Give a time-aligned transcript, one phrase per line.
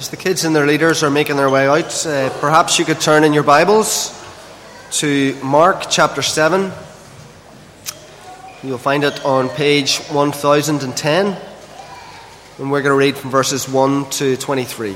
[0.00, 3.02] As the kids and their leaders are making their way out, uh, perhaps you could
[3.02, 4.18] turn in your Bibles
[4.92, 6.72] to Mark chapter 7.
[8.62, 11.36] You'll find it on page 1010,
[12.58, 14.92] and we're going to read from verses 1 to 23.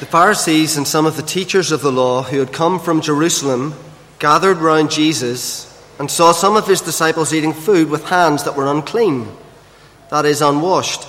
[0.00, 3.72] The Pharisees and some of the teachers of the law who had come from Jerusalem
[4.18, 5.64] gathered round Jesus
[5.98, 9.26] and saw some of his disciples eating food with hands that were unclean,
[10.10, 11.08] that is, unwashed.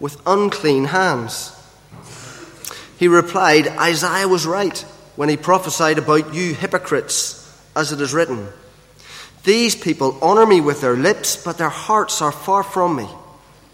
[0.00, 1.54] With unclean hands.
[2.98, 4.78] He replied, Isaiah was right
[5.16, 7.34] when he prophesied about you hypocrites,
[7.74, 8.48] as it is written.
[9.44, 13.08] These people honor me with their lips, but their hearts are far from me.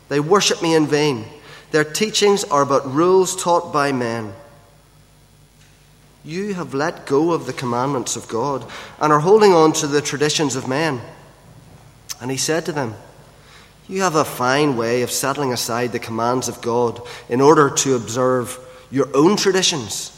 [0.09, 1.25] They worship me in vain.
[1.71, 4.33] Their teachings are but rules taught by men.
[6.25, 8.65] You have let go of the commandments of God
[9.01, 11.01] and are holding on to the traditions of men.
[12.21, 12.95] And he said to them,
[13.89, 17.95] you have a fine way of settling aside the commands of God in order to
[17.95, 18.59] observe
[18.91, 20.11] your own traditions.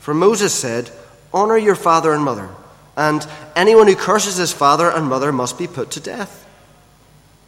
[0.00, 0.90] For Moses said,
[1.32, 2.48] Honor your father and mother,
[2.96, 6.48] and anyone who curses his father and mother must be put to death.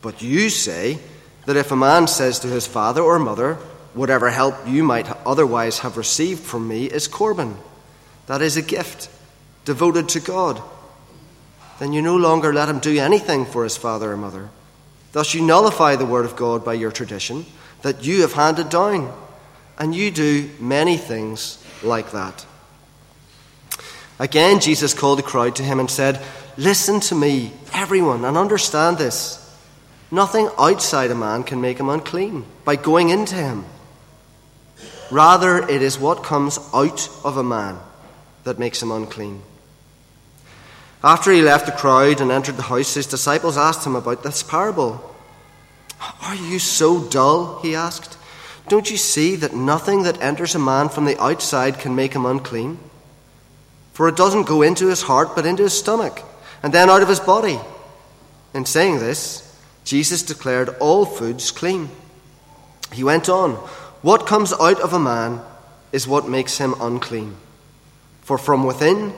[0.01, 0.99] But you say
[1.47, 3.59] that if a man says to his father or mother,
[3.95, 7.57] Whatever help you might otherwise have received from me is Corban,
[8.27, 9.09] that is a gift
[9.65, 10.61] devoted to God,
[11.79, 14.51] then you no longer let him do anything for his father or mother
[15.15, 17.47] Thus, you nullify the word of God by your tradition
[17.83, 19.17] that you have handed down.
[19.79, 22.45] And you do many things like that.
[24.19, 26.21] Again, Jesus called the crowd to him and said,
[26.57, 29.41] Listen to me, everyone, and understand this.
[30.11, 33.65] Nothing outside a man can make him unclean by going into him.
[35.13, 37.79] Rather, it is what comes out of a man
[38.43, 39.43] that makes him unclean.
[41.05, 44.43] After he left the crowd and entered the house, his disciples asked him about this
[44.43, 45.15] parable.
[46.23, 47.61] Are you so dull?
[47.61, 48.17] he asked.
[48.69, 52.25] Don't you see that nothing that enters a man from the outside can make him
[52.25, 52.79] unclean?
[53.93, 56.23] For it doesn't go into his heart, but into his stomach,
[56.63, 57.61] and then out of his body.
[58.55, 59.43] In saying this,
[59.85, 61.91] Jesus declared all foods clean.
[62.95, 63.57] He went on,
[64.01, 65.43] What comes out of a man
[65.93, 67.37] is what makes him unclean.
[68.23, 69.13] For from within,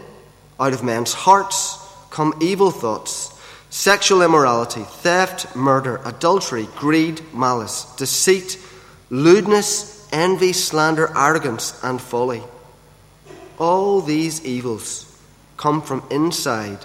[0.58, 1.78] out of men's hearts
[2.10, 3.38] come evil thoughts,
[3.70, 8.58] sexual immorality, theft, murder, adultery, greed, malice, deceit,
[9.10, 12.42] lewdness, envy, slander, arrogance, and folly.
[13.58, 15.04] All these evils
[15.56, 16.78] come from inside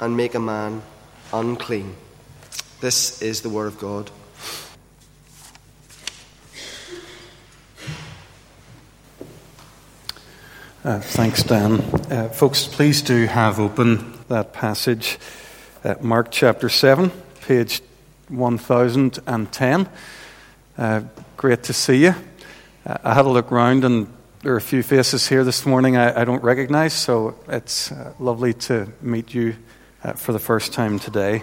[0.00, 0.82] and make a man
[1.32, 1.94] unclean.
[2.80, 4.10] This is the Word of God.
[10.84, 11.80] Uh, thanks, Dan.
[12.08, 15.18] Uh, folks, please do have open that passage,
[15.82, 17.82] uh, Mark chapter 7, page
[18.28, 19.88] 1010.
[20.78, 21.00] Uh,
[21.36, 22.14] great to see you.
[22.86, 24.06] Uh, I had a look round, and
[24.44, 28.54] there are a few faces here this morning I, I don't recognize, so it's lovely
[28.54, 29.56] to meet you
[30.14, 31.42] for the first time today.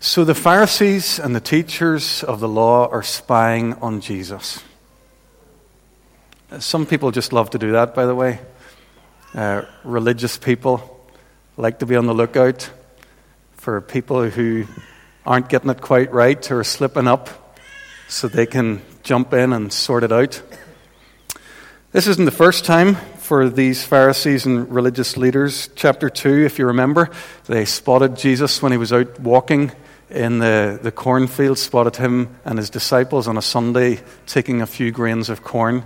[0.00, 4.62] So, the Pharisees and the teachers of the law are spying on Jesus.
[6.60, 8.38] Some people just love to do that, by the way.
[9.34, 11.04] Uh, religious people
[11.56, 12.70] like to be on the lookout
[13.54, 14.64] for people who
[15.26, 17.58] aren't getting it quite right or slipping up
[18.06, 20.40] so they can jump in and sort it out.
[21.90, 25.68] This isn't the first time for these Pharisees and religious leaders.
[25.74, 27.10] Chapter 2, if you remember,
[27.46, 29.72] they spotted Jesus when he was out walking
[30.10, 34.92] in the, the cornfield, spotted him and his disciples on a Sunday taking a few
[34.92, 35.82] grains of corn.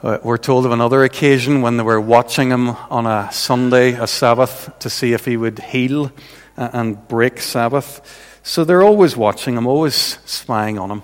[0.00, 4.06] Uh, we're told of another occasion when they were watching him on a Sunday, a
[4.06, 6.12] Sabbath, to see if he would heal
[6.56, 8.00] and break Sabbath.
[8.44, 11.02] So they're always watching him, always spying on him.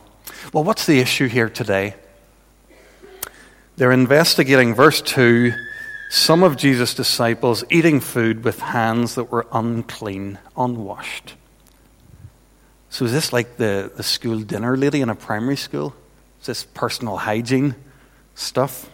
[0.53, 1.97] Well, what's the issue here today?
[3.77, 5.53] They're investigating, verse 2,
[6.09, 11.35] some of Jesus' disciples eating food with hands that were unclean, unwashed.
[12.91, 15.97] So is this like the, the school dinner lady in a primary school?
[16.43, 17.75] Is this personal hygiene?
[18.35, 18.91] Stuff.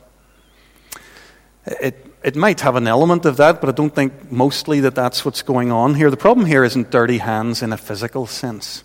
[1.66, 5.24] It, it might have an element of that, but I don't think mostly that that's
[5.24, 6.10] what's going on here.
[6.10, 8.84] The problem here isn't dirty hands in a physical sense.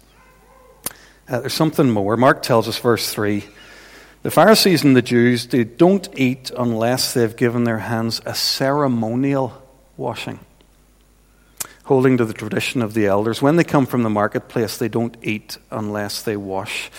[1.28, 2.18] Uh, there's something more.
[2.18, 3.44] Mark tells us, verse 3
[4.25, 9.54] the Pharisees and the Jews, they don't eat unless they've given their hands a ceremonial
[9.98, 10.40] washing,
[11.84, 13.40] holding to the tradition of the elders.
[13.40, 16.90] When they come from the marketplace, they don't eat unless they wash.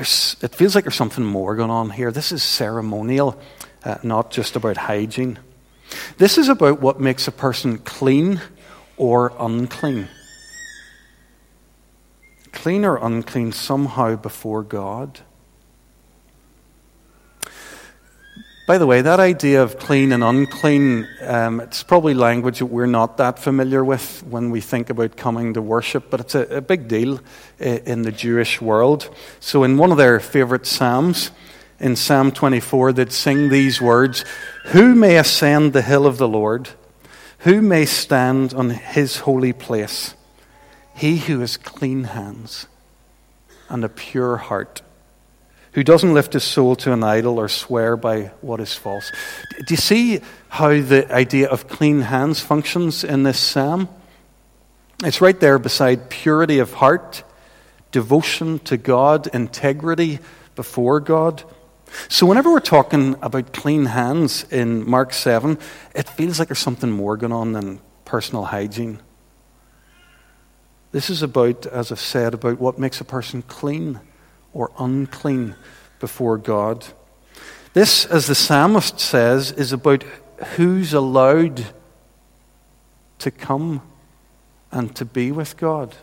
[0.00, 2.10] There's, it feels like there's something more going on here.
[2.10, 3.38] This is ceremonial,
[3.84, 5.38] uh, not just about hygiene.
[6.16, 8.40] This is about what makes a person clean
[8.96, 10.08] or unclean.
[12.50, 15.20] Clean or unclean somehow before God.
[18.70, 22.86] By the way, that idea of clean and unclean, um, it's probably language that we're
[22.86, 26.60] not that familiar with when we think about coming to worship, but it's a, a
[26.60, 27.18] big deal
[27.58, 29.12] in the Jewish world.
[29.40, 31.32] So, in one of their favorite Psalms,
[31.80, 34.24] in Psalm 24, they'd sing these words
[34.66, 36.68] Who may ascend the hill of the Lord?
[37.38, 40.14] Who may stand on his holy place?
[40.94, 42.68] He who has clean hands
[43.68, 44.82] and a pure heart
[45.72, 49.10] who doesn't lift his soul to an idol or swear by what is false.
[49.66, 53.88] Do you see how the idea of clean hands functions in this psalm?
[55.04, 57.22] It's right there beside purity of heart,
[57.92, 60.18] devotion to God, integrity
[60.56, 61.44] before God.
[62.08, 65.58] So, whenever we're talking about clean hands in Mark 7,
[65.94, 69.00] it feels like there's something more going on than personal hygiene.
[70.92, 74.00] This is about, as I've said, about what makes a person clean
[74.52, 75.54] or unclean
[75.98, 76.86] before God.
[77.72, 80.02] This, as the psalmist says, is about
[80.56, 81.66] who's allowed
[83.18, 83.82] to come
[84.72, 85.94] and to be with God,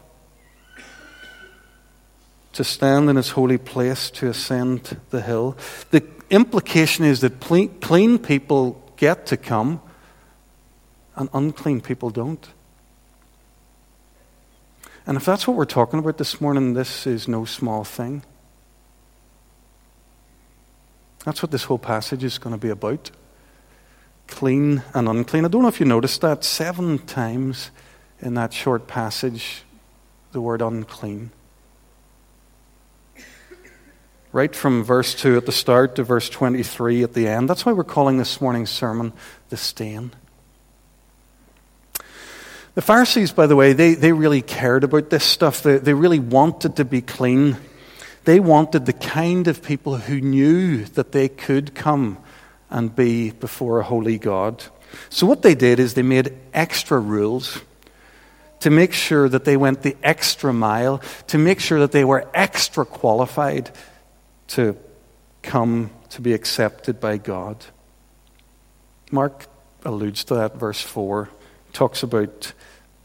[2.53, 5.57] to stand in his holy place, to ascend the hill.
[5.91, 9.81] The implication is that clean people get to come
[11.15, 12.47] and unclean people don't.
[15.05, 18.23] And if that's what we're talking about this morning, this is no small thing.
[21.27, 23.11] That's what this whole passage is going to be about.
[24.27, 25.43] Clean and unclean.
[25.43, 27.69] I don't know if you noticed that seven times
[28.21, 29.63] in that short passage,
[30.31, 31.31] the word unclean.
[34.31, 37.49] Right from verse 2 at the start to verse 23 at the end.
[37.49, 39.11] That's why we're calling this morning's sermon
[39.49, 40.11] the stain.
[42.75, 45.61] The Pharisees, by the way, they, they really cared about this stuff.
[45.61, 47.57] They, they really wanted to be clean.
[48.27, 52.17] They wanted the kind of people who knew that they could come
[52.69, 54.65] and be before a holy God.
[55.07, 57.61] So, what they did is they made extra rules
[58.59, 62.29] to make sure that they went the extra mile, to make sure that they were
[62.33, 63.71] extra qualified
[64.47, 64.75] to
[65.41, 67.63] come to be accepted by God.
[69.09, 69.45] Mark
[69.85, 71.29] alludes to that, verse 4,
[71.71, 72.51] talks about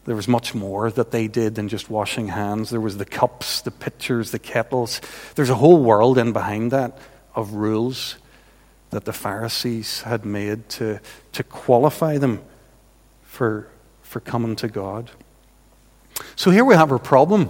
[0.05, 2.69] there was much more that they did than just washing hands.
[2.69, 4.99] There was the cups, the pitchers, the kettles.
[5.35, 6.97] There's a whole world in behind that
[7.35, 8.17] of rules
[8.89, 10.99] that the Pharisees had made to,
[11.31, 12.41] to qualify them
[13.23, 13.67] for,
[14.01, 15.09] for coming to God.
[16.35, 17.49] So here we have our problem.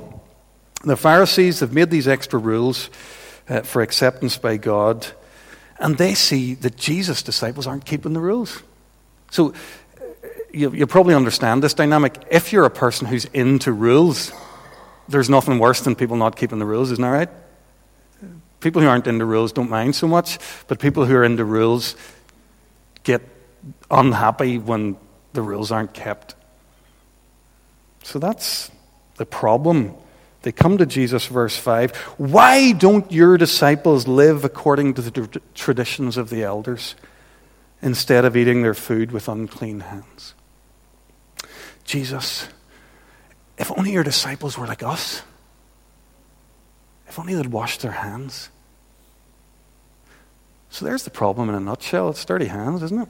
[0.85, 2.89] The Pharisees have made these extra rules
[3.49, 5.07] uh, for acceptance by God,
[5.79, 8.63] and they see that Jesus' disciples aren't keeping the rules.
[9.31, 9.53] So
[10.53, 12.23] you, you probably understand this dynamic.
[12.29, 14.31] If you're a person who's into rules,
[15.09, 17.29] there's nothing worse than people not keeping the rules, isn't that right?
[18.59, 21.95] People who aren't into rules don't mind so much, but people who are into rules
[23.03, 23.21] get
[23.89, 24.95] unhappy when
[25.33, 26.35] the rules aren't kept.
[28.03, 28.71] So that's
[29.15, 29.95] the problem.
[30.43, 31.95] They come to Jesus, verse 5.
[32.17, 36.95] Why don't your disciples live according to the traditions of the elders
[37.81, 40.35] instead of eating their food with unclean hands?
[41.85, 42.47] Jesus,
[43.57, 45.21] if only your disciples were like us.
[47.07, 48.49] If only they'd washed their hands.
[50.69, 52.09] So there's the problem in a nutshell.
[52.09, 53.09] It's dirty hands, isn't it?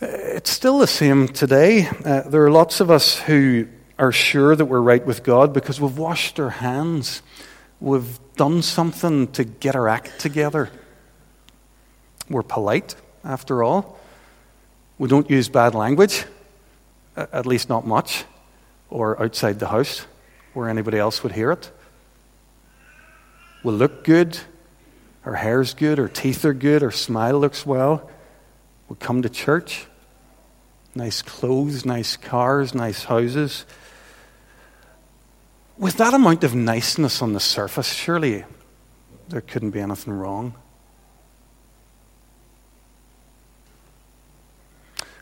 [0.00, 1.86] It's still the same today.
[2.04, 5.80] Uh, there are lots of us who are sure that we're right with God because
[5.80, 7.22] we've washed our hands.
[7.80, 10.70] We've done something to get our act together.
[12.28, 13.97] We're polite, after all.
[14.98, 16.24] We don't use bad language,
[17.16, 18.24] at least not much,
[18.90, 20.04] or outside the house
[20.54, 21.70] where anybody else would hear it.
[23.62, 24.38] We look good,
[25.24, 28.10] our hair's good, our teeth are good, our smile looks well.
[28.88, 29.86] We come to church,
[30.94, 33.66] nice clothes, nice cars, nice houses.
[35.76, 38.44] With that amount of niceness on the surface, surely
[39.28, 40.54] there couldn't be anything wrong.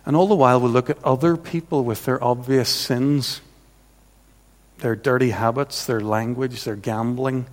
[0.06, 3.40] And all the while, we look at other people with their obvious sins
[4.78, 7.46] their dirty habits, their language, their gambling,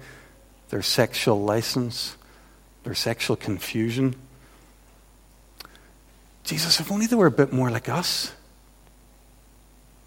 [0.70, 2.18] their sexual license,
[2.84, 4.14] their sexual confusion.
[6.44, 8.34] Jesus, if only they were a bit more like us.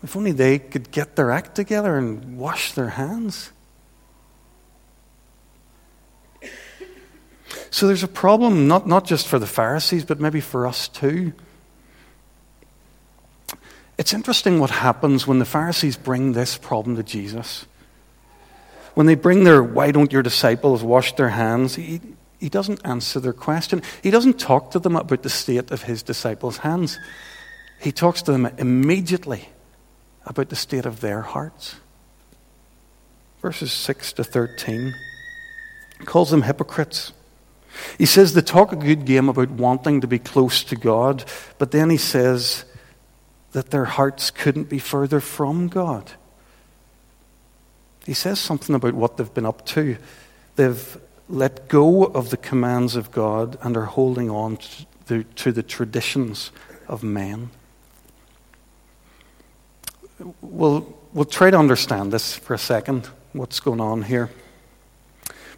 [0.02, 3.50] If only they could get their act together and wash their hands.
[7.70, 11.32] So there's a problem, not, not just for the Pharisees, but maybe for us too.
[13.98, 17.66] It's interesting what happens when the Pharisees bring this problem to Jesus.
[18.94, 21.76] When they bring their, why don't your disciples wash their hands?
[21.76, 22.00] He,
[22.38, 23.82] he doesn't answer their question.
[24.02, 26.98] He doesn't talk to them about the state of his disciples' hands.
[27.80, 29.48] He talks to them immediately
[30.26, 31.76] about the state of their hearts.
[33.40, 34.94] Verses 6 to 13
[36.04, 37.12] calls them hypocrites.
[37.98, 41.24] He says they talk a good game about wanting to be close to God,
[41.58, 42.64] but then he says
[43.56, 46.12] that their hearts couldn't be further from God.
[48.04, 49.96] He says something about what they've been up to.
[50.56, 50.98] They've
[51.30, 55.62] let go of the commands of God and are holding on to the, to the
[55.62, 56.52] traditions
[56.86, 57.48] of men.
[60.42, 64.28] We'll, we'll try to understand this for a second, what's going on here.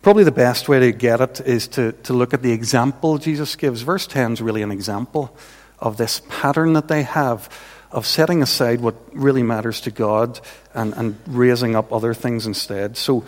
[0.03, 3.57] Probably the best way to get it is to, to look at the example Jesus
[3.57, 3.83] gives.
[3.83, 5.37] Verse 10 is really an example
[5.81, 7.49] of this pattern that they have
[7.91, 10.41] of setting aside what really matters to God
[10.75, 12.97] and, and raising up other things instead.
[12.97, 13.25] So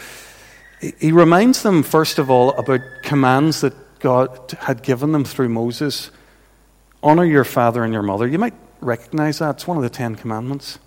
[0.81, 6.11] he reminds them, first of all, about commands that God had given them through Moses.
[7.03, 8.27] Honor your father and your mother.
[8.27, 9.57] You might recognize that.
[9.57, 10.79] It's one of the Ten Commandments.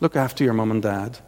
[0.00, 1.18] Look after your mum and dad.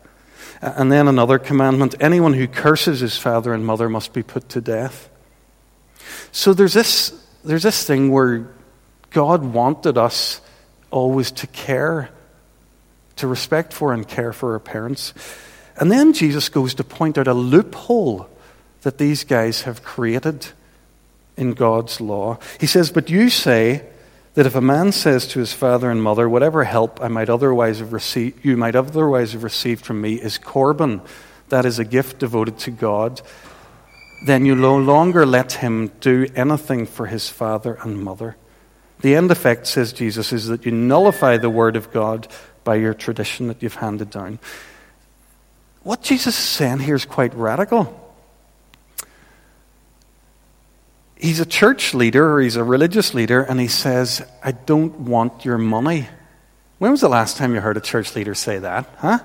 [0.61, 4.61] And then another commandment anyone who curses his father and mother must be put to
[4.61, 5.09] death.
[6.33, 7.13] So there's this,
[7.45, 8.49] there's this thing where
[9.11, 10.41] God wanted us
[10.91, 12.11] always to care,
[13.17, 15.15] to respect for and care for our parents.
[15.77, 18.29] And then Jesus goes to point out a loophole
[18.83, 20.49] that these guys have created
[21.37, 22.39] in God's law.
[22.59, 23.85] He says, But you say
[24.35, 27.79] that if a man says to his father and mother, Whatever help I might otherwise
[27.79, 31.01] have received, you might otherwise have received from me is Corban,
[31.49, 33.21] that is a gift devoted to God,
[34.27, 38.37] then you no longer let him do anything for his father and mother.
[39.01, 42.29] The end effect, says Jesus, is that you nullify the word of God
[42.65, 44.39] by your tradition that you've handed down.
[45.83, 47.97] What Jesus is saying here is quite radical.
[51.17, 55.45] He's a church leader or he's a religious leader, and he says, I don't want
[55.45, 56.09] your money.
[56.79, 58.89] When was the last time you heard a church leader say that?
[58.99, 59.19] Huh?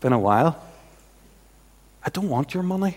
[0.00, 0.60] Been a while.
[2.04, 2.96] I don't want your money.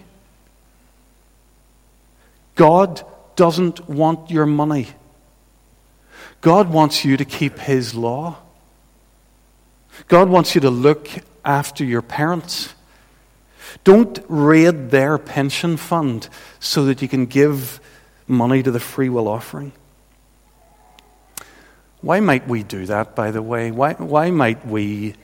[2.56, 3.04] God
[3.36, 4.88] doesn't want your money.
[6.44, 8.36] God wants you to keep His law.
[10.10, 11.08] God wants you to look
[11.46, 12.74] after your parents.
[13.86, 16.28] Don't raid their pension fund
[16.60, 17.80] so that you can give
[18.28, 19.72] money to the free will offering.
[22.02, 23.72] Why might we do that, by the way?
[23.72, 25.16] Why, why might we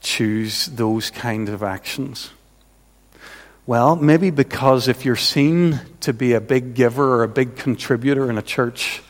[0.00, 2.30] choose those kind of actions?
[3.66, 8.30] Well, maybe because if you're seen to be a big giver or a big contributor
[8.30, 9.02] in a church,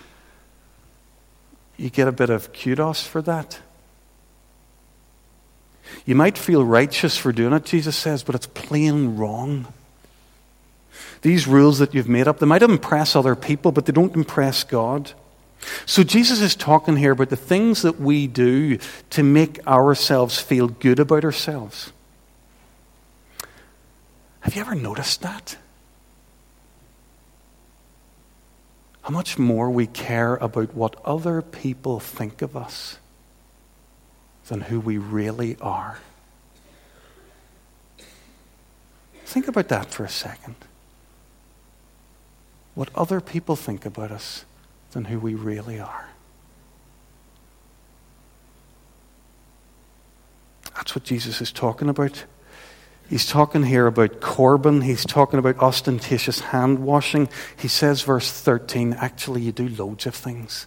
[1.76, 3.60] you get a bit of kudos for that.
[6.06, 9.66] You might feel righteous for doing it, Jesus says, but it's plain wrong.
[11.22, 14.64] These rules that you've made up, they might impress other people, but they don't impress
[14.64, 15.12] God.
[15.86, 18.78] So Jesus is talking here about the things that we do
[19.10, 21.92] to make ourselves feel good about ourselves.
[24.40, 25.56] Have you ever noticed that?
[29.04, 32.98] How much more we care about what other people think of us
[34.48, 35.98] than who we really are.
[39.26, 40.54] Think about that for a second.
[42.74, 44.46] What other people think about us
[44.92, 46.08] than who we really are.
[50.74, 52.24] That's what Jesus is talking about.
[53.08, 54.80] He's talking here about Corban.
[54.80, 57.28] He's talking about ostentatious hand washing.
[57.56, 60.66] He says, verse 13, actually, you do loads of things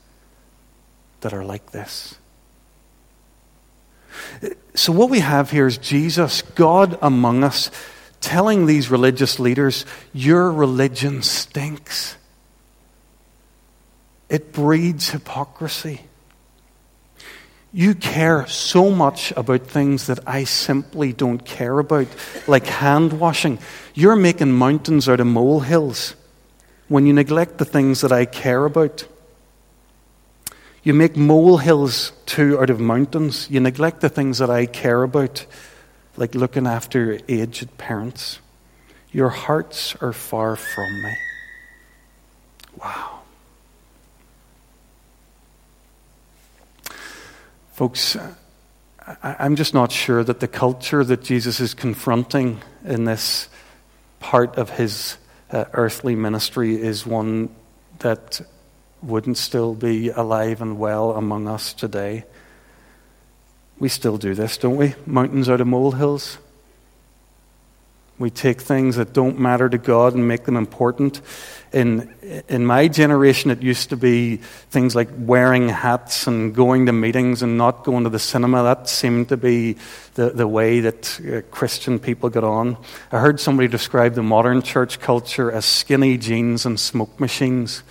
[1.22, 2.16] that are like this.
[4.76, 7.72] So, what we have here is Jesus, God among us,
[8.22, 12.18] telling these religious leaders, Your religion stinks.
[14.30, 16.02] It breeds hypocrisy.
[17.74, 22.08] You care so much about things that I simply don't care about,
[22.48, 23.60] like hand washing.
[23.94, 26.16] You're making mountains out of molehills
[26.88, 29.06] when you neglect the things that I care about.
[30.84, 33.50] You make molehills too out of mountains.
[33.50, 35.46] You neglect the things that I care about.
[36.18, 38.40] like looking after aged parents.
[39.12, 41.16] Your hearts are far from me.
[42.82, 43.17] Wow.
[47.78, 48.18] Folks,
[49.22, 53.50] I'm just not sure that the culture that Jesus is confronting in this
[54.20, 55.20] part of his
[55.52, 57.56] uh, earthly ministry is one
[58.00, 58.42] that
[59.04, 62.24] wouldn't still be alive and well among us today.
[63.78, 64.96] We still do this, don't we?
[65.06, 66.40] Mountains out of molehills.
[68.20, 71.22] We take things that don't matter to God and make them important.
[71.72, 72.12] In,
[72.48, 77.44] in my generation, it used to be things like wearing hats and going to meetings
[77.44, 78.64] and not going to the cinema.
[78.64, 79.78] That seemed to be
[80.16, 82.78] the, the way that uh, Christian people got on.
[83.12, 87.84] I heard somebody describe the modern church culture as skinny jeans and smoke machines.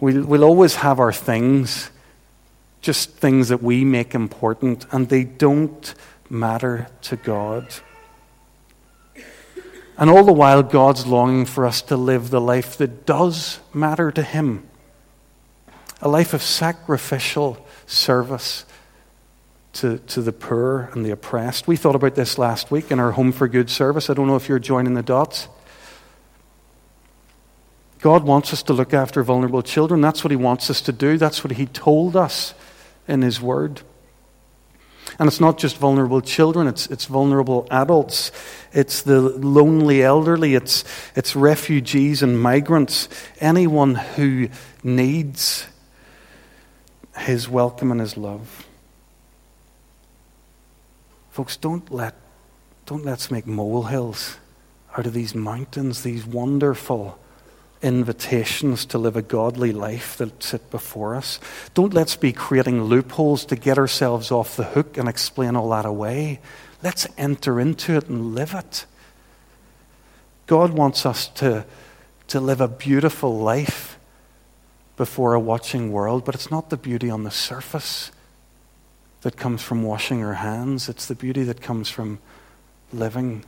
[0.00, 1.90] We'll, we'll always have our things,
[2.80, 5.94] just things that we make important, and they don't
[6.30, 7.66] matter to God.
[9.98, 14.10] And all the while, God's longing for us to live the life that does matter
[14.10, 14.68] to Him
[16.00, 18.64] a life of sacrificial service
[19.72, 21.66] to, to the poor and the oppressed.
[21.66, 24.10] We thought about this last week in our Home for Good service.
[24.10, 25.48] I don't know if you're joining the dots.
[28.00, 30.00] God wants us to look after vulnerable children.
[30.00, 31.18] That's what He wants us to do.
[31.18, 32.54] That's what He told us
[33.08, 33.82] in His Word.
[35.18, 38.30] And it's not just vulnerable children, it's, it's vulnerable adults,
[38.72, 43.08] it's the lonely elderly, it's, it's refugees and migrants,
[43.40, 44.48] anyone who
[44.82, 45.66] needs
[47.16, 48.66] his welcome and his love.
[51.30, 52.14] Folks, don't let
[52.86, 54.38] don't let's make molehills
[54.96, 57.18] out of these mountains, these wonderful
[57.82, 61.38] invitations to live a godly life that sit before us.
[61.74, 65.84] Don't let's be creating loopholes to get ourselves off the hook and explain all that
[65.84, 66.40] away.
[66.82, 68.86] Let's enter into it and live it.
[70.46, 71.66] God wants us to,
[72.28, 73.98] to live a beautiful life
[74.96, 78.10] before a watching world, but it's not the beauty on the surface
[79.22, 82.18] that comes from washing our hands, it's the beauty that comes from
[82.92, 83.44] living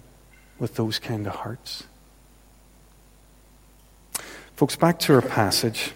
[0.58, 1.84] with those kind of hearts.
[4.58, 5.92] Folks, back to our passage.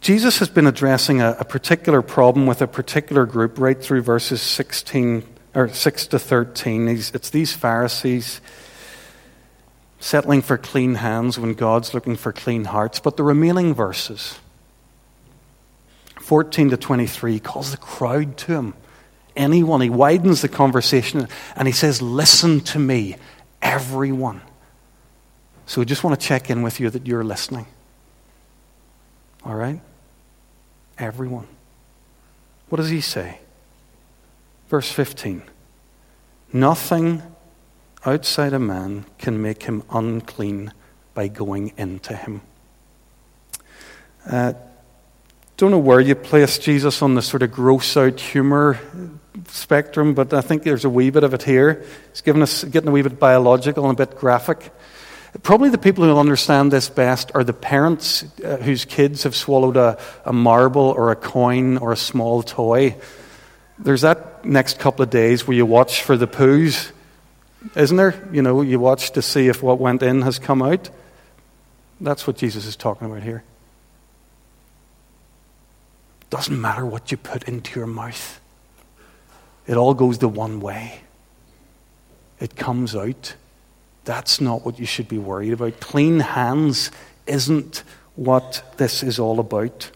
[0.00, 4.42] Jesus has been addressing a, a, particular problem with a particular group right through verses
[4.42, 5.22] 16
[5.54, 6.88] or 6 to 13.
[6.88, 8.40] He's, it's these Pharisees
[10.00, 12.98] settling for clean hands when God's looking for clean hearts.
[12.98, 14.40] But the remaining verses,
[16.20, 18.74] 14 to 23, calls the crowd to him.
[19.36, 19.82] Anyone.
[19.82, 23.14] He widens the conversation and he says, Listen to me,
[23.62, 24.40] everyone.
[25.70, 27.64] So we just want to check in with you that you're listening.
[29.44, 29.80] All right?
[30.98, 31.46] Everyone.
[32.68, 33.38] What does he say?
[34.68, 35.44] Verse 15
[36.52, 37.22] Nothing
[38.04, 40.72] outside a man can make him unclean
[41.14, 42.40] by going into him.
[44.28, 44.54] Uh,
[45.56, 48.80] don't know where you place Jesus on the sort of gross out humor
[49.46, 51.84] spectrum, but I think there's a wee bit of it here.
[52.10, 54.72] He's giving us getting a wee bit biological and a bit graphic.
[55.42, 59.76] Probably the people who understand this best are the parents uh, whose kids have swallowed
[59.76, 62.96] a, a marble or a coin or a small toy.
[63.78, 66.90] There's that next couple of days where you watch for the poos,
[67.76, 68.28] isn't there?
[68.32, 70.90] You know, you watch to see if what went in has come out.
[72.00, 73.44] That's what Jesus is talking about here.
[76.28, 78.40] Doesn't matter what you put into your mouth,
[79.66, 81.02] it all goes the one way.
[82.40, 83.34] It comes out.
[84.10, 85.78] That's not what you should be worried about.
[85.78, 86.90] Clean hands
[87.28, 87.84] isn't
[88.16, 89.88] what this is all about.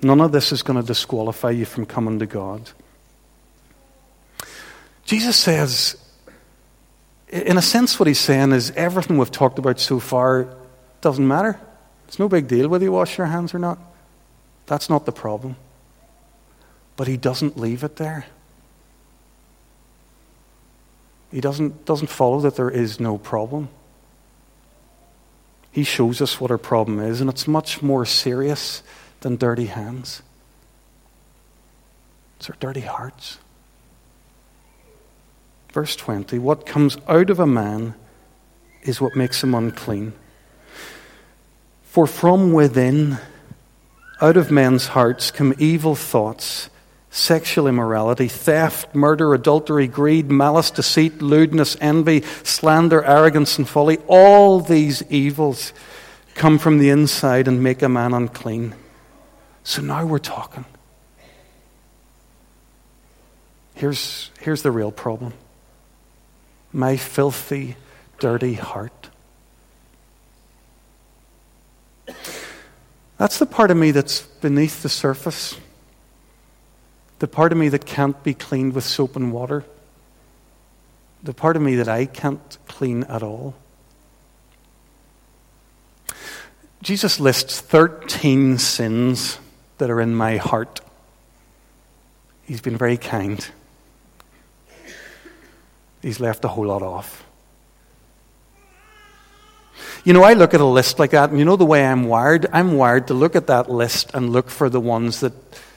[0.00, 2.70] None of this is going to disqualify you from coming to God.
[5.04, 5.98] Jesus says,
[7.28, 10.48] in a sense, what he's saying is everything we've talked about so far
[11.02, 11.60] doesn't matter.
[12.08, 13.78] It's no big deal whether you wash your hands or not.
[14.64, 15.56] That's not the problem.
[16.96, 18.24] But he doesn't leave it there.
[21.32, 23.70] He doesn't, doesn't follow that there is no problem.
[25.72, 28.82] He shows us what our problem is, and it's much more serious
[29.20, 30.20] than dirty hands.
[32.36, 33.38] It's our dirty hearts.
[35.72, 37.94] Verse 20 What comes out of a man
[38.82, 40.12] is what makes him unclean.
[41.84, 43.18] For from within,
[44.20, 46.68] out of men's hearts, come evil thoughts
[47.12, 53.98] sexual immorality, theft, murder, adultery, greed, malice, deceit, lewdness, envy, slander, arrogance, and folly.
[54.08, 55.74] All these evils
[56.34, 58.74] come from the inside and make a man unclean.
[59.62, 60.64] So now we're talking.
[63.74, 65.34] Here's, here's the real problem
[66.72, 67.76] my filthy,
[68.20, 69.10] dirty heart.
[73.18, 75.58] That's the part of me that's beneath the surface.
[77.22, 79.64] The part of me that can't be cleaned with soap and water.
[81.22, 83.54] The part of me that I can't clean at all.
[86.82, 89.38] Jesus lists 13 sins
[89.78, 90.80] that are in my heart.
[92.42, 93.46] He's been very kind.
[96.02, 97.24] He's left a whole lot off.
[100.02, 102.02] You know, I look at a list like that, and you know the way I'm
[102.02, 102.46] wired?
[102.52, 105.34] I'm wired to look at that list and look for the ones that,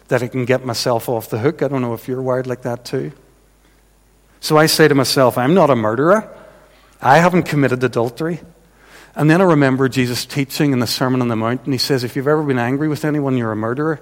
[0.07, 1.61] that I can get myself off the hook.
[1.61, 3.11] I don't know if you're wired like that too.
[4.39, 6.29] So I say to myself, I'm not a murderer.
[7.01, 8.39] I haven't committed adultery.
[9.15, 12.03] And then I remember Jesus teaching in the Sermon on the Mount, and he says,
[12.03, 14.01] If you've ever been angry with anyone, you're a murderer.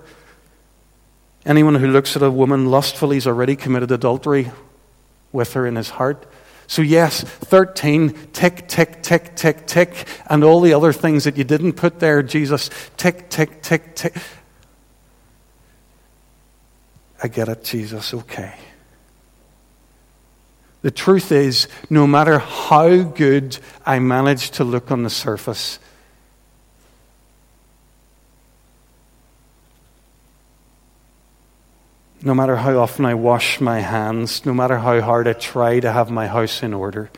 [1.46, 4.52] Anyone who looks at a woman lustfully has already committed adultery
[5.32, 6.26] with her in his heart.
[6.68, 11.44] So, yes, 13, tick, tick, tick, tick, tick, and all the other things that you
[11.44, 14.16] didn't put there, Jesus, tick, tick, tick, tick.
[17.24, 18.54] I get it, Jesus, okay.
[20.82, 25.80] The truth is, no matter how good I manage to look on the surface,
[32.22, 35.94] no matter how often I wash my hands, no matter how hard I try to
[35.94, 37.10] have my house in order,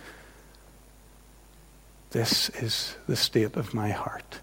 [2.11, 4.39] this is the state of my heart.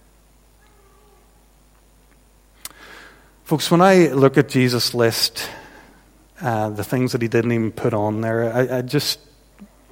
[3.52, 5.46] Folks, when I look at Jesus' list,
[6.40, 9.20] uh, the things that he didn't even put on there, I, I just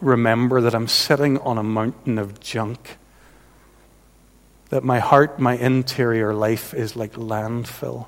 [0.00, 2.96] remember that I'm sitting on a mountain of junk.
[4.70, 8.06] That my heart, my interior life is like landfill.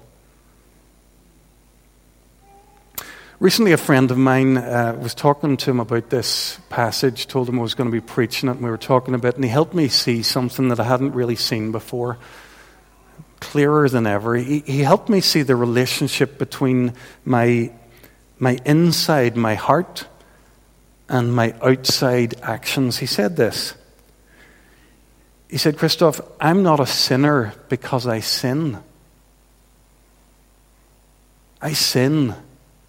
[3.38, 7.58] Recently, a friend of mine uh, was talking to him about this passage, told him
[7.58, 9.50] I was going to be preaching it, and we were talking a bit, and he
[9.50, 12.16] helped me see something that I hadn't really seen before,
[13.42, 14.36] clearer than ever.
[14.36, 17.72] He, he helped me see the relationship between my,
[18.38, 20.06] my inside, my heart,
[21.08, 22.98] and my outside actions.
[22.98, 23.74] He said this.
[25.50, 28.78] He said, Christoph, I'm not a sinner because I sin.
[31.60, 32.34] I sin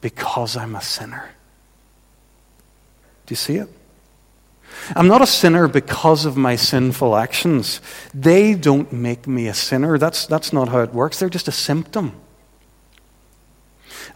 [0.02, 1.30] because I'm a sinner.
[3.26, 3.70] Do you see it?
[4.96, 7.82] I'm not a sinner because of my sinful actions.
[8.14, 9.98] They don't make me a sinner.
[9.98, 11.20] That's, that's not how it works.
[11.20, 12.14] They're just a symptom.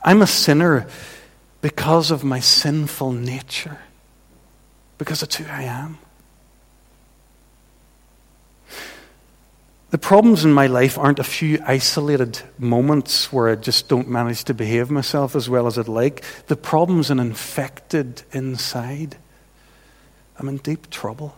[0.04, 0.88] I'm a sinner
[1.62, 3.80] because of my sinful nature,
[4.98, 5.98] because that's who I am.
[9.90, 14.44] The problems in my life aren't a few isolated moments where I just don't manage
[14.46, 16.24] to behave myself as well as I'd like.
[16.48, 19.16] The problem's an infected inside.
[20.40, 21.36] I'm in deep trouble.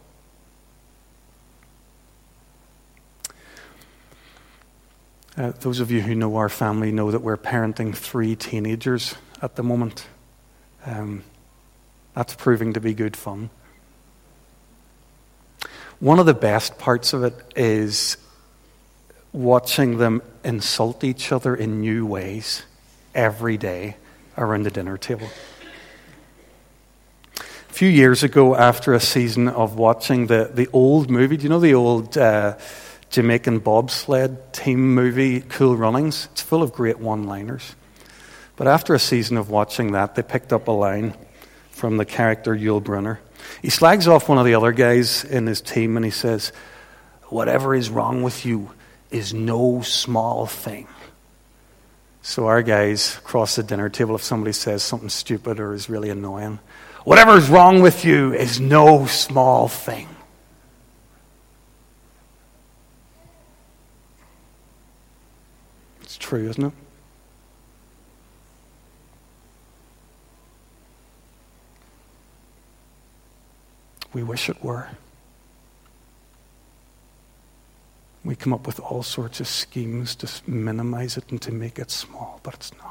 [5.37, 9.55] Uh, those of you who know our family know that we're parenting three teenagers at
[9.55, 10.05] the moment.
[10.85, 11.23] Um,
[12.13, 13.49] that's proving to be good fun.
[15.99, 18.17] One of the best parts of it is
[19.31, 22.63] watching them insult each other in new ways
[23.15, 23.95] every day
[24.37, 25.29] around the dinner table.
[27.69, 31.49] A few years ago, after a season of watching the, the old movie, do you
[31.49, 32.57] know the old uh,
[33.11, 36.27] Jamaican bobsled team movie, Cool Runnings?
[36.31, 37.75] It's full of great one liners.
[38.57, 41.13] But after a season of watching that, they picked up a line
[41.69, 43.21] from the character Yul Brenner.
[43.61, 46.51] He slags off one of the other guys in his team and he says,
[47.25, 48.71] Whatever is wrong with you,
[49.11, 50.87] is no small thing.
[52.23, 56.09] So our guys across the dinner table, if somebody says something stupid or is really
[56.09, 56.59] annoying,
[57.09, 60.07] whatever is wrong with you is no small thing.
[66.03, 66.73] It's true, isn't it?
[74.13, 74.89] We wish it were.
[78.23, 81.89] We come up with all sorts of schemes to minimize it and to make it
[81.89, 82.88] small, but it's not.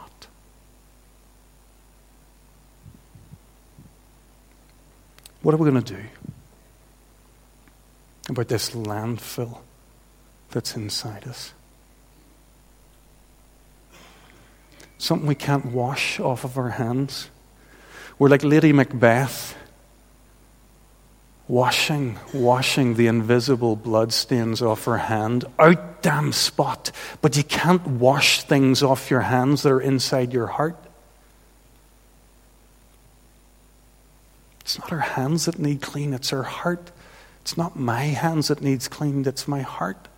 [5.43, 6.03] What are we going to do
[8.29, 9.59] about this landfill
[10.51, 11.53] that's inside us?
[14.99, 17.31] Something we can't wash off of our hands.
[18.19, 19.57] We're like Lady Macbeth
[21.49, 25.45] washing, washing the invisible bloodstains off her hand.
[25.59, 26.93] Out damn spot.
[27.23, 30.77] But you can't wash things off your hands that are inside your heart.
[34.69, 36.91] It's not our hands that need clean, it's our heart.
[37.41, 40.09] It's not my hands that needs cleaned, it's my heart.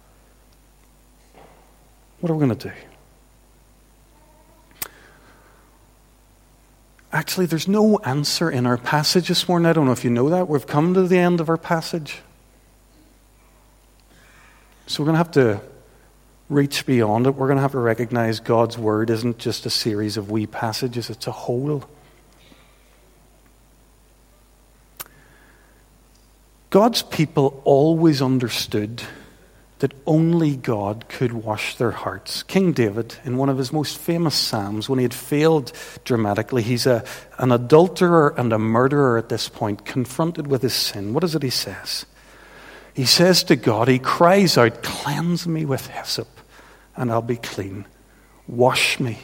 [2.19, 2.75] What are we going to do?
[7.13, 9.67] Actually, there's no answer in our passage this morning.
[9.67, 10.49] I don't know if you know that.
[10.49, 12.19] We've come to the end of our passage.
[14.89, 15.61] So we're going to have to
[16.49, 17.37] reach beyond it.
[17.37, 21.09] We're going to have to recognize God's Word isn't just a series of wee passages,
[21.09, 21.85] it's a whole.
[26.71, 29.03] God's people always understood
[29.81, 32.43] that only God could wash their hearts.
[32.45, 35.73] King David, in one of his most famous Psalms, when he had failed
[36.05, 37.03] dramatically, he's a,
[37.39, 41.13] an adulterer and a murderer at this point, confronted with his sin.
[41.13, 42.07] What is it he says?
[42.95, 46.29] He says to God, he cries out, Cleanse me with hyssop,
[46.95, 47.87] and I'll be clean.
[48.47, 49.19] Wash me,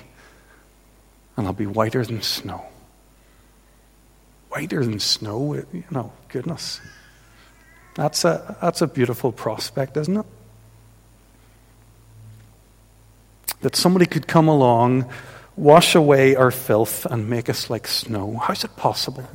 [1.37, 2.65] and I'll be whiter than snow.
[4.49, 5.55] Whiter than snow?
[5.55, 6.81] You know, goodness.
[7.97, 10.27] That's a, that's a beautiful prospect, isn't it?
[13.63, 15.11] That somebody could come along,
[15.57, 18.37] wash away our filth, and make us like snow.
[18.37, 19.27] How's it possible?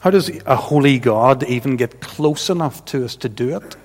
[0.00, 3.76] How does a holy God even get close enough to us to do it?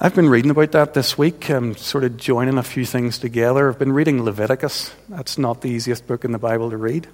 [0.00, 3.68] I've been reading about that this week, I'm sort of joining a few things together.
[3.68, 4.94] I've been reading Leviticus.
[5.10, 7.06] That's not the easiest book in the Bible to read.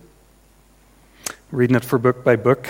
[1.50, 2.68] Reading it for book by book.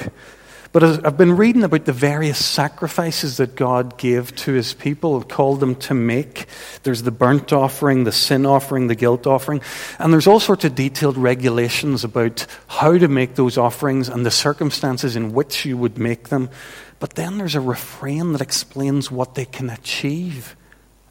[0.74, 5.60] But I've been reading about the various sacrifices that God gave to his people, called
[5.60, 6.46] them to make.
[6.82, 9.62] There's the burnt offering, the sin offering, the guilt offering.
[10.00, 14.32] And there's all sorts of detailed regulations about how to make those offerings and the
[14.32, 16.50] circumstances in which you would make them.
[16.98, 20.56] But then there's a refrain that explains what they can achieve.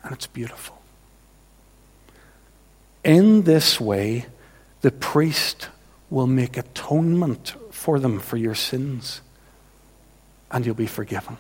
[0.04, 0.82] And it's beautiful.
[3.06, 4.26] In this way,
[4.82, 5.70] the priest
[6.10, 9.22] will make atonement for them for your sins
[10.54, 11.36] and you'll be forgiven.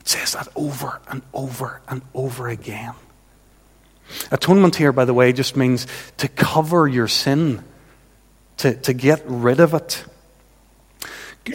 [0.00, 2.94] It says that over and over and over again.
[4.30, 5.86] Atonement here, by the way, just means
[6.18, 7.64] to cover your sin,
[8.58, 10.04] to, to get rid of it.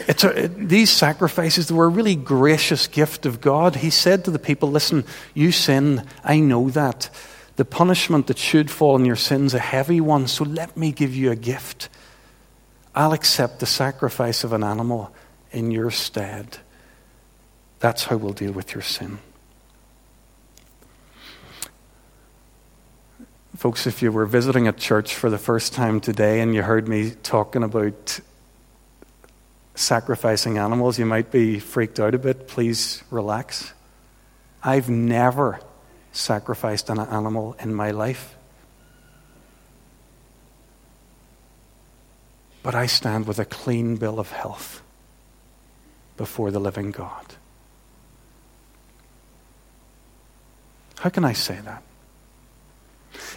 [0.08, 3.76] A, these sacrifices were a really gracious gift of God.
[3.76, 5.04] He said to the people, Listen,
[5.34, 7.10] you sin, I know that.
[7.56, 11.14] The punishment that should fall on your sin's a heavy one, so let me give
[11.14, 11.90] you a gift.
[12.94, 15.14] I'll accept the sacrifice of an animal
[15.52, 16.58] in your stead.
[17.78, 19.18] That's how we'll deal with your sin.
[23.56, 26.88] Folks, if you were visiting a church for the first time today and you heard
[26.88, 28.18] me talking about
[29.74, 32.48] sacrificing animals, you might be freaked out a bit.
[32.48, 33.72] Please relax.
[34.62, 35.60] I've never
[36.12, 38.36] sacrificed an animal in my life.
[42.62, 44.81] But I stand with a clean bill of health
[46.22, 47.34] before the living God.
[51.00, 51.82] How can I say that?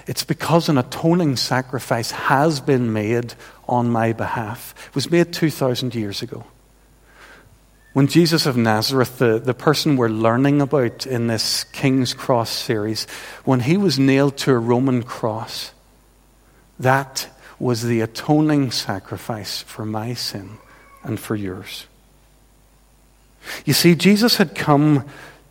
[0.05, 3.33] It's because an atoning sacrifice has been made
[3.67, 4.75] on my behalf.
[4.89, 6.43] It was made 2,000 years ago.
[7.93, 13.05] When Jesus of Nazareth, the, the person we're learning about in this King's Cross series,
[13.45, 15.71] when he was nailed to a Roman cross,
[16.77, 20.59] that was the atoning sacrifice for my sin
[21.03, 21.87] and for yours.
[23.65, 25.05] You see, Jesus had come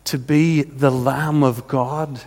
[0.05, 2.21] to be the Lamb of God.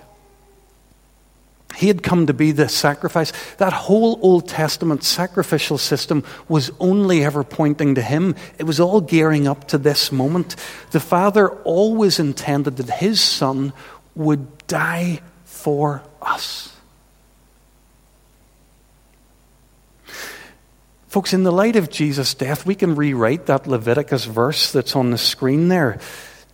[1.77, 3.33] He had come to be the sacrifice.
[3.59, 8.35] That whole Old Testament sacrificial system was only ever pointing to Him.
[8.59, 10.57] It was all gearing up to this moment.
[10.91, 13.73] The Father always intended that His Son
[14.17, 16.78] would die for us.
[21.09, 25.11] Folks, in the light of Jesus' death, we can rewrite that Leviticus verse that's on
[25.11, 25.99] the screen there,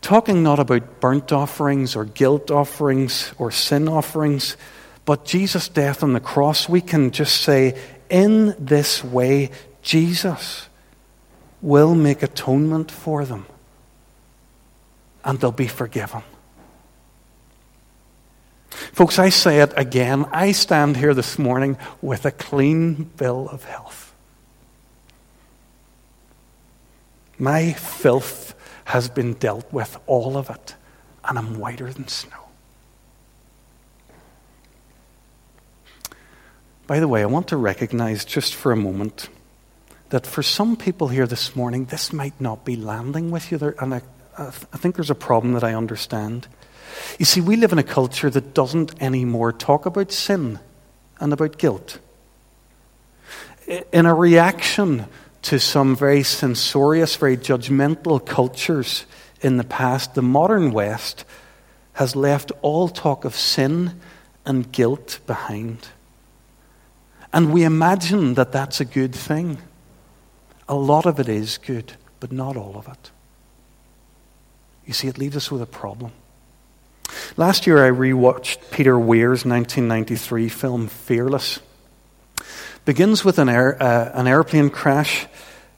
[0.01, 4.57] talking not about burnt offerings or guilt offerings or sin offerings,
[5.05, 6.69] but Jesus' death on the cross.
[6.69, 7.77] We can just say,
[8.09, 9.51] in this way,
[9.83, 10.69] Jesus
[11.61, 13.47] will make atonement for them
[15.25, 16.23] and they'll be forgiven.
[18.71, 20.27] Folks, I say it again.
[20.31, 24.13] I stand here this morning with a clean bill of health.
[27.38, 28.55] My filth
[28.87, 30.75] has been dealt with, all of it,
[31.25, 32.44] and I'm whiter than snow.
[36.87, 39.29] By the way, I want to recognize just for a moment
[40.11, 43.59] that for some people here this morning, this might not be landing with you.
[43.59, 44.03] There, and I,
[44.37, 46.47] I think there's a problem that I understand.
[47.18, 50.61] You see, we live in a culture that doesn't anymore talk about sin
[51.18, 51.99] and about guilt.
[53.92, 55.07] In a reaction
[55.44, 59.04] to some very censorious, very judgmental cultures
[59.42, 61.26] in the past, the modern West
[61.94, 64.00] has left all talk of sin
[64.46, 65.88] and guilt behind.
[67.30, 69.59] And we imagine that that's a good thing.
[70.66, 73.11] A lot of it is good, but not all of it.
[74.87, 76.12] You see, it leaves us with a problem.
[77.37, 81.61] Last year, I rewatched Peter Weir's 1993 film Fearless.
[82.85, 85.27] Begins with an, air, uh, an airplane crash,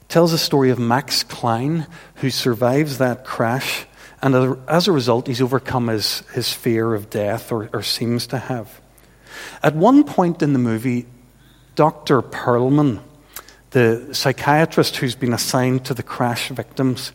[0.08, 3.86] tells a story of Max Klein, who survives that crash,
[4.20, 8.38] and as a result, he's overcome his, his fear of death, or, or seems to
[8.38, 8.80] have.
[9.62, 11.06] At one point in the movie,
[11.76, 12.22] Dr.
[12.22, 13.00] Perlman,
[13.70, 17.12] the psychiatrist who's been assigned to the crash victims,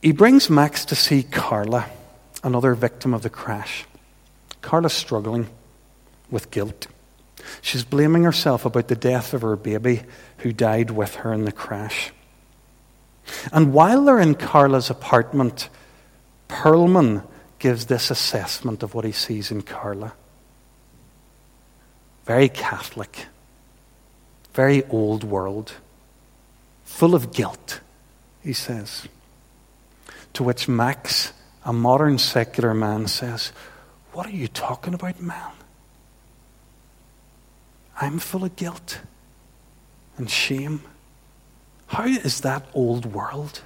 [0.00, 1.86] he brings Max to see Carla,
[2.44, 3.84] another victim of the crash.
[4.60, 5.48] Carla's struggling
[6.30, 6.86] with guilt.
[7.60, 10.02] She's blaming herself about the death of her baby
[10.38, 12.12] who died with her in the crash.
[13.52, 15.68] And while they're in Carla's apartment,
[16.48, 17.24] Perlman
[17.58, 20.12] gives this assessment of what he sees in Carla.
[22.24, 23.26] Very Catholic,
[24.52, 25.72] very old world,
[26.84, 27.80] full of guilt,
[28.42, 29.06] he says.
[30.34, 31.32] To which Max,
[31.64, 33.52] a modern secular man, says,
[34.12, 35.55] What are you talking about, man?
[38.00, 39.00] I'm full of guilt
[40.18, 40.82] and shame.
[41.86, 43.62] How is that old world?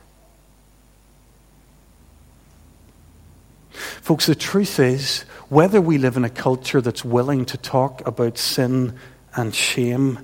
[3.71, 8.39] Folks, the truth is, whether we live in a culture that's willing to talk about
[8.39, 8.95] sin
[9.35, 10.19] and shame,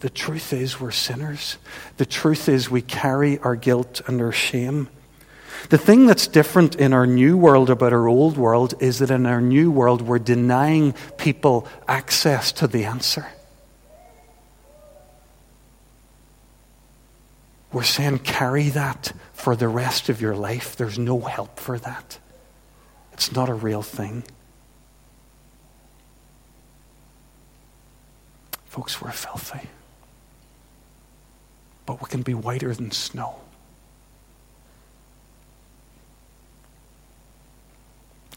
[0.00, 1.56] the truth is we're sinners.
[1.96, 4.88] The truth is we carry our guilt and our shame.
[5.68, 9.26] The thing that's different in our new world about our old world is that in
[9.26, 13.26] our new world, we're denying people access to the answer.
[17.72, 20.76] We're saying, carry that for the rest of your life.
[20.76, 22.18] There's no help for that,
[23.12, 24.24] it's not a real thing.
[28.66, 29.68] Folks, we're filthy.
[31.86, 33.40] But we can be whiter than snow.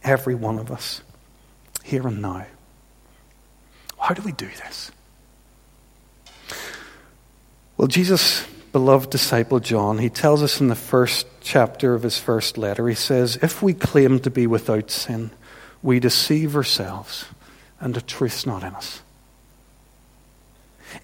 [0.04, 1.04] Every one of us,
[1.84, 2.48] here and now.
[4.00, 4.92] How do we do this?
[7.78, 12.58] Well, Jesus' beloved disciple John, he tells us in the first chapter of his first
[12.58, 15.32] letter, he says, If we claim to be without sin,
[15.82, 17.26] we deceive ourselves,
[17.80, 19.02] and the truth's not in us.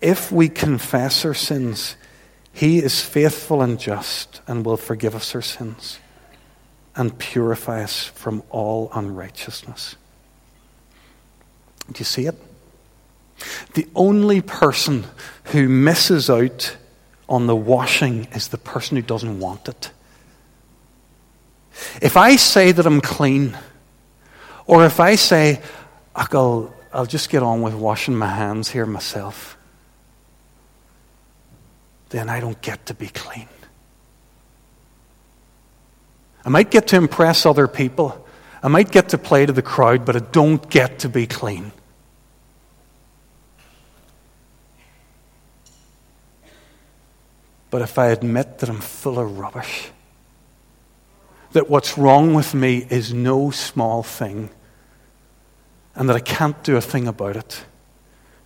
[0.01, 1.95] If we confess our sins,
[2.51, 5.99] he is faithful and just and will forgive us our sins
[6.95, 9.95] and purify us from all unrighteousness.
[11.91, 12.35] Do you see it?
[13.75, 15.05] The only person
[15.45, 16.75] who misses out
[17.29, 19.91] on the washing is the person who doesn't want it.
[22.01, 23.57] If I say that I'm clean,
[24.65, 25.61] or if I say,
[26.15, 29.57] I'll, I'll just get on with washing my hands here myself,
[32.09, 33.47] then I don't get to be clean.
[36.43, 38.25] I might get to impress other people.
[38.63, 41.71] I might get to play to the crowd, but I don't get to be clean.
[47.69, 49.89] But if I admit that I'm full of rubbish,
[51.51, 54.49] that what's wrong with me is no small thing,
[55.95, 57.65] and that I can't do a thing about it,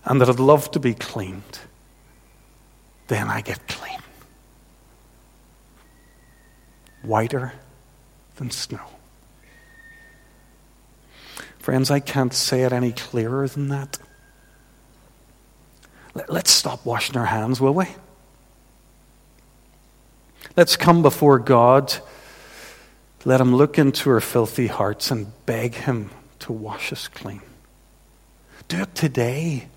[0.04, 1.58] and that I'd love to be cleaned,
[3.08, 4.00] then I get clean.
[7.02, 7.52] Whiter
[8.36, 8.80] than snow.
[11.58, 13.98] Friends, I can't say it any clearer than that.
[16.28, 17.86] Let's stop washing our hands, will we?
[20.56, 21.94] Let's come before God.
[23.24, 27.42] Let Him look into our filthy hearts and beg Him to wash us clean.
[28.68, 29.68] Do it today.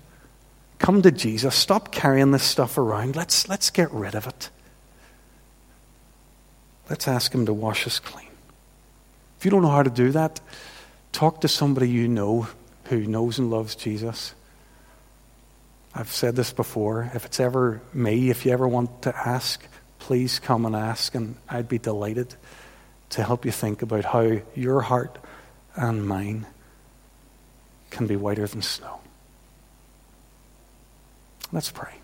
[0.78, 1.54] Come to Jesus.
[1.54, 3.16] Stop carrying this stuff around.
[3.16, 4.50] Let's, let's get rid of it.
[6.88, 8.28] Let's ask Him to wash us clean.
[9.38, 10.40] If you don't know how to do that,
[11.12, 12.48] talk to somebody you know
[12.84, 14.34] who knows and loves Jesus.
[15.94, 17.10] I've said this before.
[17.14, 19.66] If it's ever me, if you ever want to ask,
[20.08, 22.34] please come and ask, and I'd be delighted
[23.10, 25.18] to help you think about how your heart
[25.76, 26.46] and mine
[27.90, 29.00] can be whiter than snow.
[31.52, 31.97] Let's pray.